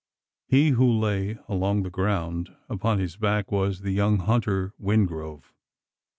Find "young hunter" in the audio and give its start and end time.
3.93-4.73